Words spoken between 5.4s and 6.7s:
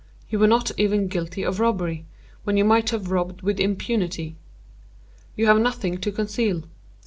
have nothing to conceal.